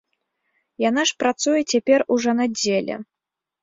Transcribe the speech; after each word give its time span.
Яна 0.89 1.05
ж 1.11 1.15
працуе 1.25 1.61
цяпер 1.71 1.99
у 2.17 2.21
жанаддзеле. 2.29 2.95